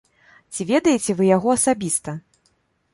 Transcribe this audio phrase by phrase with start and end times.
[0.53, 2.19] Ці ведаеце вы яго асабіста?